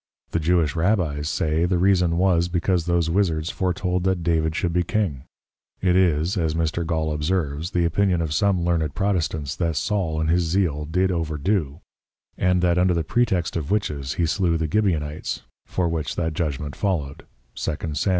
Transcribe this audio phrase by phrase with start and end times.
[0.31, 4.81] The Jewish Rabbies say, the reason was, because those Wizzards foretold that David should be
[4.81, 5.25] King.
[5.79, 6.83] It is (as Mr.
[6.83, 11.37] Gaul observes) the Opinion of some learned Protestants, that Saul in his Zeal did over
[11.37, 11.81] do:
[12.35, 16.75] And that under the Pretext of Witches he slew the Gibeonites, for which that Judgment
[16.75, 18.09] followed, _2 Sam.